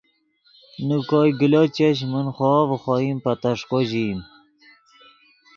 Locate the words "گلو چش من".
1.39-2.25